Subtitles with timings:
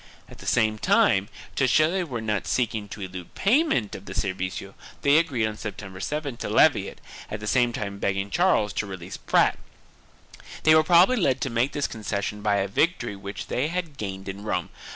[0.27, 3.93] At the same time, to show that they were not seeking to elude pay ment
[3.93, 7.99] of the servicio they agreed on September 7th to levy it, at the same time
[7.99, 9.59] begging Charles to release Prat.
[10.63, 14.27] They were probably led to make this concession by a victory which they had gained
[14.27, 14.69] in Rome.